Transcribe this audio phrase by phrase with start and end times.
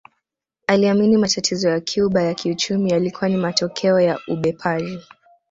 [0.67, 4.99] Aliamini matatizo ya Cuba ya kiuchumi yalikuwa ni matokeo ya ubepari